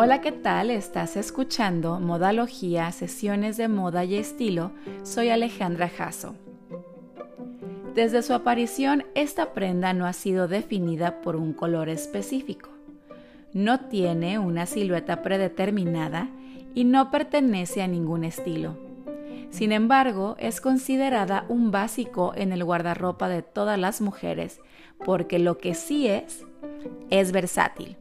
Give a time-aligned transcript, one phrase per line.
[0.00, 0.70] Hola, ¿qué tal?
[0.70, 4.70] Estás escuchando Modalogía, sesiones de moda y estilo.
[5.02, 6.36] Soy Alejandra Jasso.
[7.96, 12.70] Desde su aparición, esta prenda no ha sido definida por un color específico.
[13.52, 16.28] No tiene una silueta predeterminada
[16.76, 18.76] y no pertenece a ningún estilo.
[19.50, 24.60] Sin embargo, es considerada un básico en el guardarropa de todas las mujeres,
[25.04, 26.46] porque lo que sí es,
[27.10, 27.96] es versátil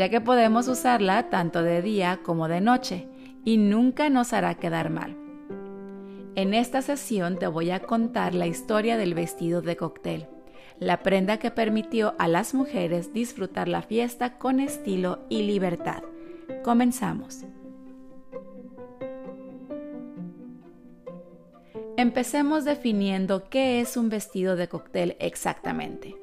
[0.00, 3.06] ya que podemos usarla tanto de día como de noche
[3.44, 5.14] y nunca nos hará quedar mal.
[6.36, 10.26] En esta sesión te voy a contar la historia del vestido de cóctel,
[10.78, 16.02] la prenda que permitió a las mujeres disfrutar la fiesta con estilo y libertad.
[16.64, 17.44] Comenzamos.
[21.98, 26.16] Empecemos definiendo qué es un vestido de cóctel exactamente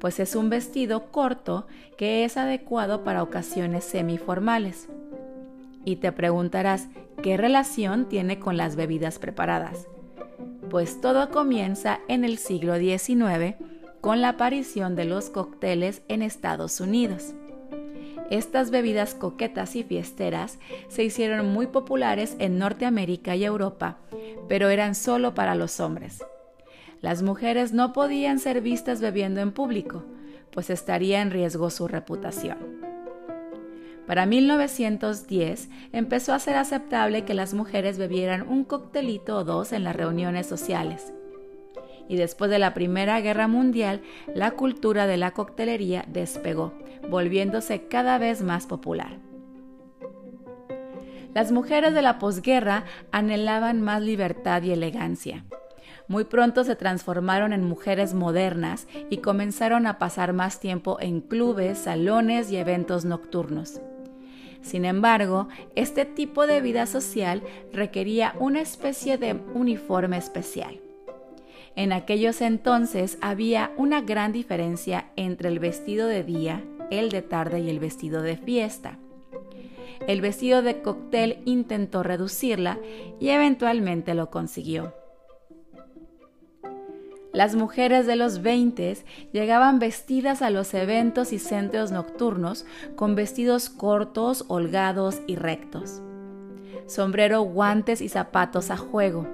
[0.00, 4.88] pues es un vestido corto que es adecuado para ocasiones semiformales.
[5.84, 6.88] Y te preguntarás,
[7.22, 9.86] ¿qué relación tiene con las bebidas preparadas?
[10.70, 13.54] Pues todo comienza en el siglo XIX
[14.00, 17.34] con la aparición de los cócteles en Estados Unidos.
[18.30, 23.98] Estas bebidas coquetas y fiesteras se hicieron muy populares en Norteamérica y Europa,
[24.48, 26.24] pero eran solo para los hombres.
[27.02, 30.04] Las mujeres no podían ser vistas bebiendo en público,
[30.50, 32.56] pues estaría en riesgo su reputación.
[34.06, 39.84] Para 1910 empezó a ser aceptable que las mujeres bebieran un coctelito o dos en
[39.84, 41.12] las reuniones sociales.
[42.08, 44.00] Y después de la Primera Guerra Mundial,
[44.32, 46.72] la cultura de la coctelería despegó,
[47.10, 49.18] volviéndose cada vez más popular.
[51.34, 55.44] Las mujeres de la posguerra anhelaban más libertad y elegancia
[56.08, 61.78] muy pronto se transformaron en mujeres modernas y comenzaron a pasar más tiempo en clubes,
[61.78, 63.80] salones y eventos nocturnos.
[64.62, 67.42] Sin embargo, este tipo de vida social
[67.72, 70.80] requería una especie de uniforme especial.
[71.76, 77.60] En aquellos entonces había una gran diferencia entre el vestido de día, el de tarde
[77.60, 78.98] y el vestido de fiesta.
[80.06, 82.78] El vestido de cóctel intentó reducirla
[83.20, 84.94] y eventualmente lo consiguió.
[87.36, 88.96] Las mujeres de los 20
[89.30, 92.64] llegaban vestidas a los eventos y centros nocturnos
[92.94, 96.00] con vestidos cortos, holgados y rectos.
[96.86, 99.26] Sombrero, guantes y zapatos a juego.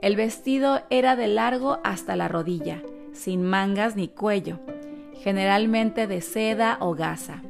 [0.00, 4.58] El vestido era de largo hasta la rodilla, sin mangas ni cuello,
[5.22, 7.40] generalmente de seda o gasa,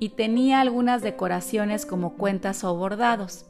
[0.00, 3.46] y tenía algunas decoraciones como cuentas o bordados.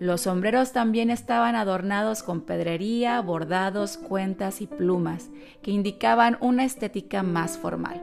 [0.00, 5.28] Los sombreros también estaban adornados con pedrería, bordados, cuentas y plumas,
[5.62, 8.02] que indicaban una estética más formal.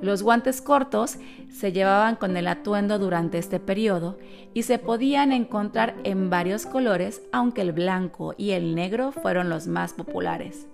[0.00, 1.18] Los guantes cortos
[1.50, 4.16] se llevaban con el atuendo durante este periodo
[4.54, 9.66] y se podían encontrar en varios colores, aunque el blanco y el negro fueron los
[9.66, 10.68] más populares.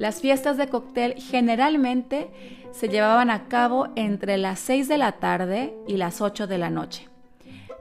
[0.00, 2.30] Las fiestas de cóctel generalmente
[2.72, 6.70] se llevaban a cabo entre las 6 de la tarde y las 8 de la
[6.70, 7.10] noche.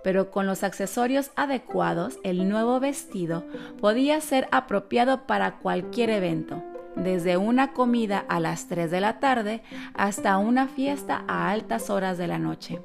[0.03, 3.45] Pero con los accesorios adecuados, el nuevo vestido
[3.79, 6.61] podía ser apropiado para cualquier evento,
[6.97, 9.61] desde una comida a las 3 de la tarde
[9.93, 12.81] hasta una fiesta a altas horas de la noche.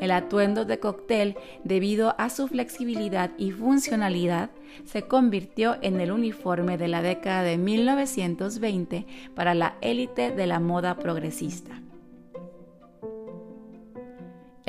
[0.00, 4.50] El atuendo de cóctel, debido a su flexibilidad y funcionalidad,
[4.84, 10.58] se convirtió en el uniforme de la década de 1920 para la élite de la
[10.58, 11.80] moda progresista.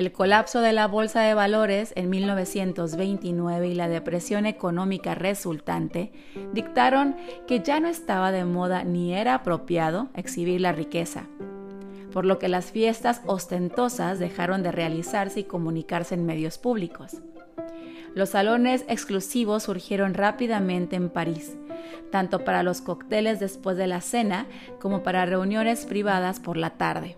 [0.02, 6.12] El colapso de la bolsa de valores en 1929 y la depresión económica resultante
[6.54, 7.16] dictaron
[7.46, 11.28] que ya no estaba de moda ni era apropiado exhibir la riqueza,
[12.12, 17.18] por lo que las fiestas ostentosas dejaron de realizarse y comunicarse en medios públicos.
[18.14, 21.58] Los salones exclusivos surgieron rápidamente en París,
[22.12, 24.48] tanto para los cócteles después de la cena
[24.80, 27.18] como para reuniones privadas por la tarde.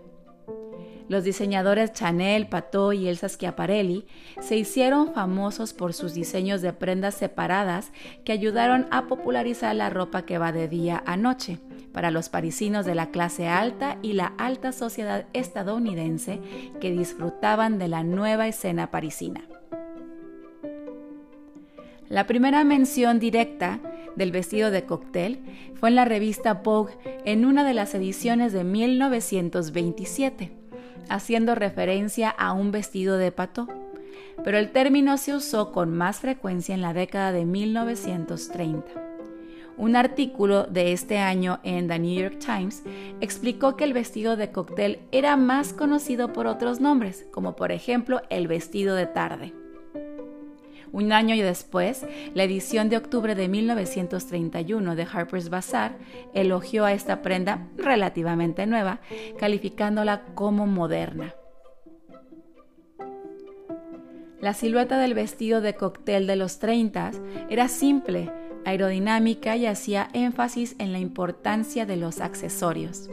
[1.08, 4.06] Los diseñadores Chanel, Pateau y Elsa Schiaparelli
[4.40, 7.92] se hicieron famosos por sus diseños de prendas separadas
[8.24, 11.60] que ayudaron a popularizar la ropa que va de día a noche
[11.94, 16.40] para los parisinos de la clase alta y la alta sociedad estadounidense
[16.80, 19.42] que disfrutaban de la nueva escena parisina.
[22.08, 23.80] La primera mención directa
[24.16, 25.40] del vestido de cóctel
[25.74, 26.94] fue en la revista Vogue
[27.24, 30.52] en una de las ediciones de 1927,
[31.08, 33.68] haciendo referencia a un vestido de pato,
[34.42, 39.13] pero el término se usó con más frecuencia en la década de 1930.
[39.76, 42.84] Un artículo de este año en The New York Times
[43.20, 48.22] explicó que el vestido de cóctel era más conocido por otros nombres, como por ejemplo
[48.30, 49.52] el vestido de tarde.
[50.92, 55.96] Un año después, la edición de octubre de 1931 de Harper's Bazaar
[56.34, 59.00] elogió a esta prenda relativamente nueva,
[59.36, 61.34] calificándola como moderna.
[64.40, 67.10] La silueta del vestido de cóctel de los 30
[67.50, 68.30] era simple,
[68.64, 73.10] aerodinámica y hacía énfasis en la importancia de los accesorios.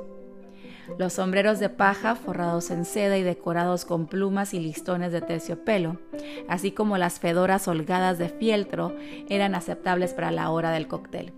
[0.98, 5.98] Los sombreros de paja forrados en seda y decorados con plumas y listones de terciopelo,
[6.50, 8.96] así como las fedoras holgadas de fieltro,
[9.30, 11.34] eran aceptables para la hora del cóctel.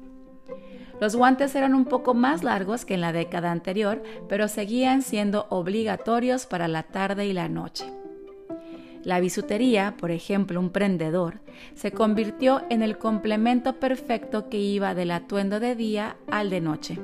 [0.99, 5.47] Los guantes eran un poco más largos que en la década anterior, pero seguían siendo
[5.49, 7.85] obligatorios para la tarde y la noche.
[9.03, 11.41] La bisutería, por ejemplo un prendedor,
[11.75, 16.99] se convirtió en el complemento perfecto que iba del atuendo de día al de noche.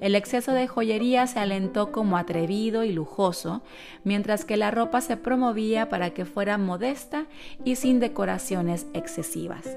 [0.00, 3.62] El exceso de joyería se alentó como atrevido y lujoso,
[4.02, 7.26] mientras que la ropa se promovía para que fuera modesta
[7.64, 9.76] y sin decoraciones excesivas.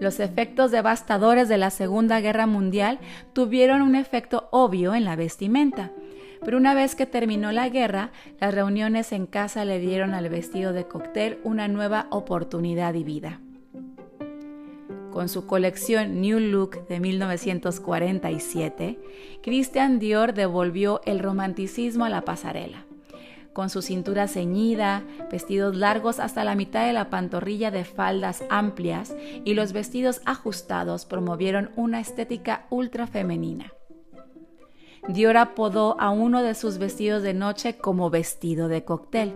[0.00, 2.98] Los efectos devastadores de la Segunda Guerra Mundial
[3.32, 5.90] tuvieron un efecto obvio en la vestimenta,
[6.44, 8.10] pero una vez que terminó la guerra,
[8.40, 13.40] las reuniones en casa le dieron al vestido de cóctel una nueva oportunidad y vida.
[15.10, 18.98] Con su colección New Look de 1947,
[19.42, 22.84] Christian Dior devolvió el romanticismo a la pasarela.
[23.52, 29.14] Con su cintura ceñida, vestidos largos hasta la mitad de la pantorrilla de faldas amplias
[29.44, 33.72] y los vestidos ajustados promovieron una estética ultra femenina.
[35.08, 39.34] Dior apodó a uno de sus vestidos de noche como vestido de cóctel,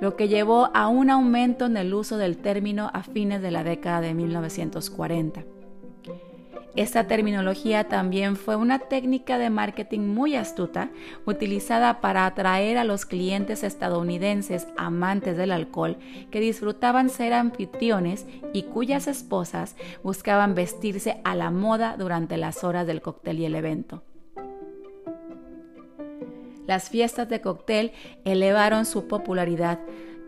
[0.00, 3.62] lo que llevó a un aumento en el uso del término a fines de la
[3.62, 5.44] década de 1940.
[6.74, 10.90] Esta terminología también fue una técnica de marketing muy astuta
[11.24, 15.96] utilizada para atraer a los clientes estadounidenses amantes del alcohol
[16.30, 22.86] que disfrutaban ser anfitriones y cuyas esposas buscaban vestirse a la moda durante las horas
[22.86, 24.02] del cóctel y el evento.
[26.66, 27.92] Las fiestas de cóctel
[28.24, 29.78] elevaron su popularidad,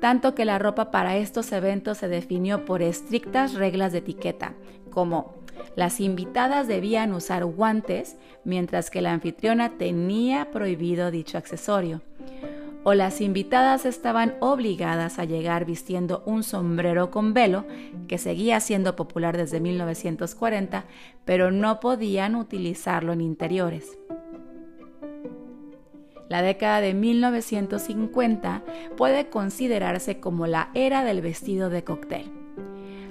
[0.01, 4.55] tanto que la ropa para estos eventos se definió por estrictas reglas de etiqueta,
[4.91, 5.39] como
[5.77, 12.03] las invitadas debían usar guantes, mientras que la anfitriona tenía prohibido dicho accesorio.
[12.85, 17.67] O las invitadas estaban obligadas a llegar vistiendo un sombrero con velo,
[18.07, 20.85] que seguía siendo popular desde 1940,
[21.25, 23.99] pero no podían utilizarlo en interiores.
[26.29, 28.63] La década de 1950
[28.97, 32.31] puede considerarse como la era del vestido de cóctel.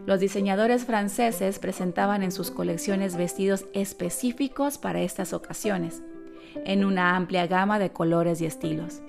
[0.05, 6.01] Los diseñadores franceses presentaban en sus colecciones vestidos específicos para estas ocasiones,
[6.63, 9.01] en una amplia gama de colores y estilos.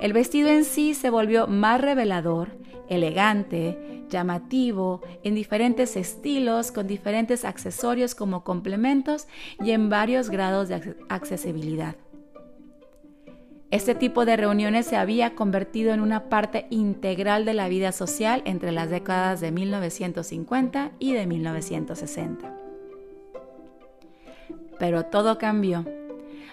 [0.00, 2.50] El vestido en sí se volvió más revelador,
[2.88, 9.26] elegante, llamativo, en diferentes estilos, con diferentes accesorios como complementos
[9.58, 11.96] y en varios grados de accesibilidad.
[13.76, 18.40] Este tipo de reuniones se había convertido en una parte integral de la vida social
[18.46, 22.56] entre las décadas de 1950 y de 1960.
[24.78, 25.84] Pero todo cambió.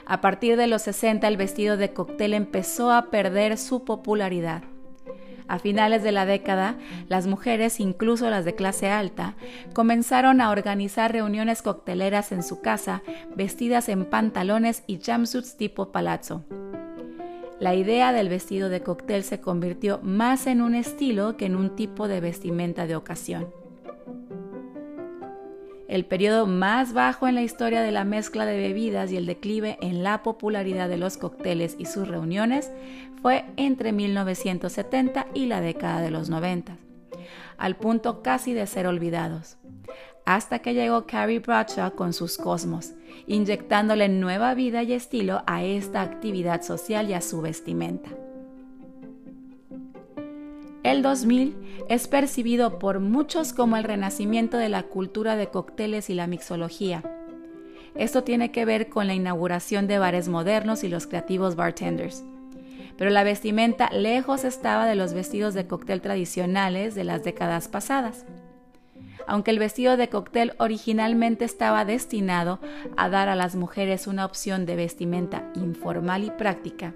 [0.05, 4.63] A partir de los 60 el vestido de cóctel empezó a perder su popularidad.
[5.47, 6.75] A finales de la década,
[7.07, 9.35] las mujeres, incluso las de clase alta,
[9.71, 13.01] comenzaron a organizar reuniones cocteleras en su casa,
[13.33, 16.43] vestidas en pantalones y jumpsuits tipo palazzo.
[17.63, 21.77] La idea del vestido de cóctel se convirtió más en un estilo que en un
[21.77, 23.47] tipo de vestimenta de ocasión.
[25.87, 29.77] El periodo más bajo en la historia de la mezcla de bebidas y el declive
[29.79, 32.69] en la popularidad de los cócteles y sus reuniones
[33.21, 36.75] fue entre 1970 y la década de los 90,
[37.57, 39.55] al punto casi de ser olvidados
[40.25, 42.93] hasta que llegó Carrie Bradshaw con sus cosmos,
[43.27, 48.09] inyectándole nueva vida y estilo a esta actividad social y a su vestimenta.
[50.83, 51.55] El 2000
[51.89, 57.03] es percibido por muchos como el renacimiento de la cultura de cócteles y la mixología.
[57.95, 62.23] Esto tiene que ver con la inauguración de bares modernos y los creativos bartenders.
[62.97, 68.25] Pero la vestimenta lejos estaba de los vestidos de cóctel tradicionales de las décadas pasadas
[69.27, 72.59] aunque el vestido de cóctel originalmente estaba destinado
[72.97, 76.93] a dar a las mujeres una opción de vestimenta informal y práctica.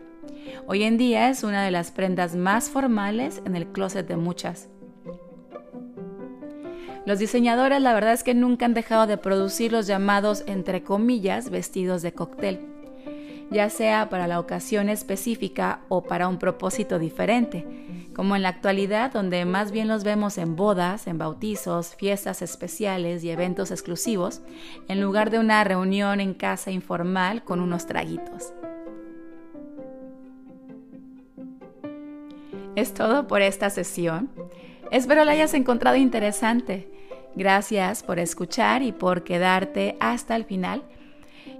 [0.65, 4.69] Hoy en día es una de las prendas más formales en el closet de muchas.
[7.05, 11.49] Los diseñadores la verdad es que nunca han dejado de producir los llamados, entre comillas,
[11.49, 12.59] vestidos de cóctel,
[13.49, 17.65] ya sea para la ocasión específica o para un propósito diferente,
[18.13, 23.23] como en la actualidad donde más bien los vemos en bodas, en bautizos, fiestas especiales
[23.23, 24.41] y eventos exclusivos,
[24.87, 28.53] en lugar de una reunión en casa informal con unos traguitos.
[32.75, 34.29] Es todo por esta sesión.
[34.91, 36.87] Espero la hayas encontrado interesante.
[37.35, 40.83] Gracias por escuchar y por quedarte hasta el final.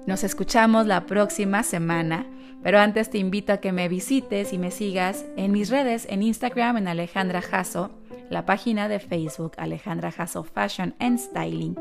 [0.08, 2.26] Nos escuchamos la próxima semana,
[2.64, 6.24] pero antes te invito a que me visites y me sigas en mis redes, en
[6.24, 7.92] Instagram en Alejandra Jasso,
[8.30, 11.76] la página de Facebook Alejandra Jasso Fashion and Styling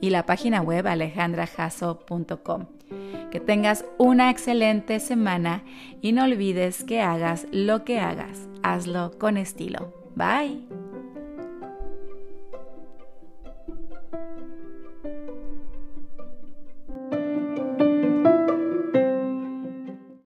[0.00, 2.66] y la página web alejandrajasso.com.
[3.30, 5.62] Que tengas una excelente semana
[6.02, 9.94] y no olvides que hagas lo que hagas, hazlo con estilo.
[10.16, 10.87] Bye.